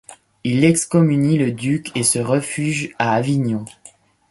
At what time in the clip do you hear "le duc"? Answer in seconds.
1.37-1.91